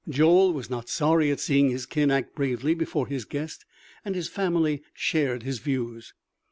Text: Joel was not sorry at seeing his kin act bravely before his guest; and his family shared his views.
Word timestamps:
Joel 0.09 0.51
was 0.53 0.67
not 0.67 0.89
sorry 0.89 1.29
at 1.29 1.39
seeing 1.39 1.69
his 1.69 1.85
kin 1.85 2.09
act 2.09 2.33
bravely 2.33 2.73
before 2.73 3.05
his 3.05 3.23
guest; 3.23 3.65
and 4.03 4.15
his 4.15 4.27
family 4.27 4.81
shared 4.95 5.43
his 5.43 5.59
views. 5.59 6.15